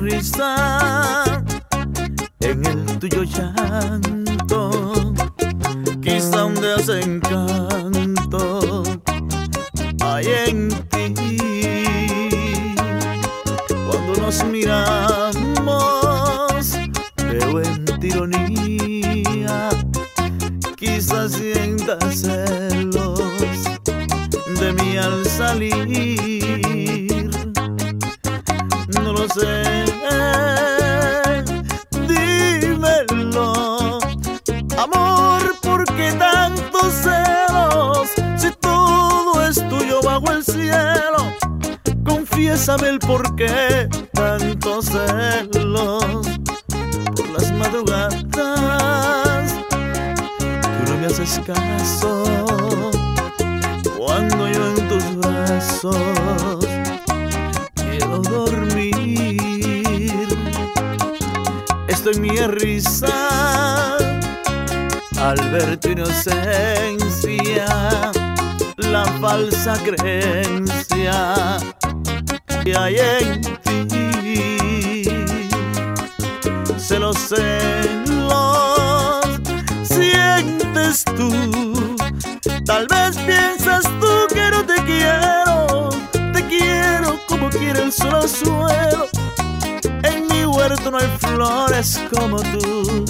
[0.00, 1.42] risa,
[2.40, 5.14] en el tuyo llanto,
[6.00, 8.02] quizá un desencanto
[10.00, 11.36] hay en ti.
[13.68, 15.42] Cuando nos miramos,
[17.16, 19.68] veo en tironía,
[20.76, 23.20] quizás sientas celos
[24.60, 26.67] de mí al salir.
[32.08, 33.98] Dímelo,
[34.78, 38.08] amor, ¿por qué tantos celos?
[38.36, 41.32] Si todo es tuyo bajo el cielo,
[42.04, 46.26] confiésame el por qué tantos celos
[47.14, 49.54] por las madrugadas.
[50.26, 52.17] Tú no me haces caso
[62.10, 63.98] En mi risa
[65.20, 67.66] al ver tu inocencia,
[68.78, 71.58] la falsa creencia
[72.64, 73.42] que hay en
[73.88, 75.04] ti.
[76.78, 77.46] Celos, celos,
[79.82, 81.96] sientes tú.
[82.64, 85.90] Tal vez piensas tú que no te quiero,
[86.32, 88.57] te quiero como quiere el solo suelo.
[90.68, 93.06] Huerto no hay flores como tú,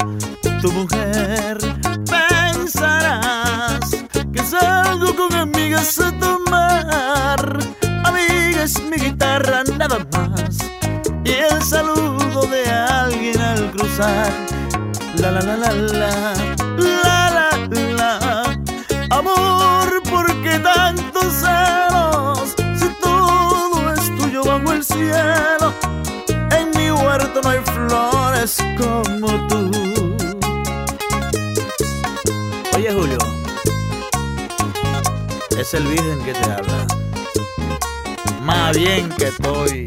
[0.62, 1.58] tu mujer.
[2.06, 3.90] Pensarás
[4.32, 7.58] que salgo con amigas a tomar.
[8.04, 10.58] Amiga es mi guitarra nada más.
[11.24, 14.30] Y el saludo de alguien al cruzar.
[15.16, 16.34] La la la la la,
[16.78, 17.58] la la
[17.96, 18.42] la.
[19.10, 22.54] Amor, ¿por qué tantos celos?
[22.78, 25.57] Si todo es tuyo bajo el cielo.
[28.78, 29.70] Como tú.
[32.74, 33.18] Oye, Julio,
[35.58, 36.86] es el virgen que te habla.
[38.42, 39.86] Más bien que estoy.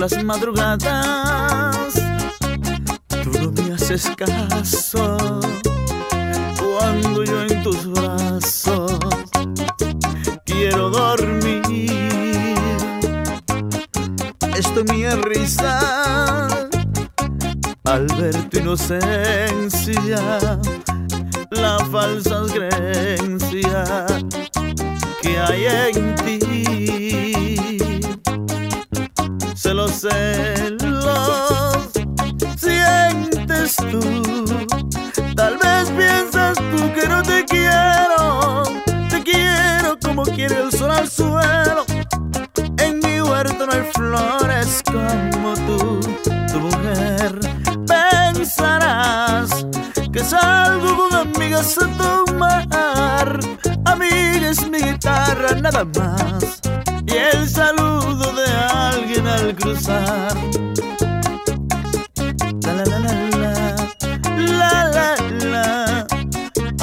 [0.00, 1.94] Las madrugadas.
[3.22, 5.18] Tú no me haces caso
[6.56, 8.98] cuando yo en tus brazos
[10.46, 12.56] quiero dormir.
[14.56, 16.48] Esto mi risa
[17.84, 20.40] al ver tu inocencia,
[21.50, 24.06] la falsa creencia
[25.20, 27.49] que hay en ti
[29.70, 31.90] celos, celos,
[32.56, 34.44] sientes tú.
[35.36, 38.64] Tal vez piensas tú que no te quiero,
[39.08, 41.84] te quiero como quiere el sol al suelo.
[42.78, 46.00] En mi huerto no hay flores como tú,
[46.52, 47.38] tu mujer.
[47.86, 49.66] Pensarás
[50.12, 53.38] que salgo con amigas a tomar.
[53.84, 56.60] Amiga es mi guitarra nada más.
[57.06, 57.79] Y el saludo
[59.54, 60.36] cruzar.
[62.62, 63.54] La la la la la,
[64.36, 66.06] la la la.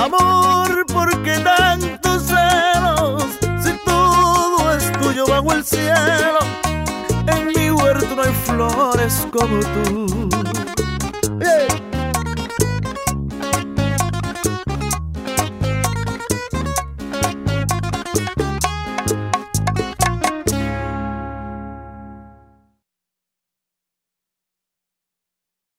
[0.04, 3.24] Amor, ¿por qué tantos celos?
[3.64, 6.40] Si todo es tuyo bajo el cielo.
[7.28, 10.47] En mi huerto no hay flores como tú.